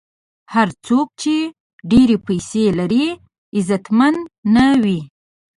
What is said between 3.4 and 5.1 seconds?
عزتمن نه وي.